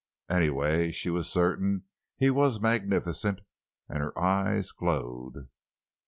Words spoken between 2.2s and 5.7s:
was magnificent, and her eyes glowed.